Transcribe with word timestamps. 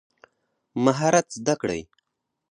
مهارت 0.83 1.25
زده 1.37 1.55
کړئ 1.61 1.81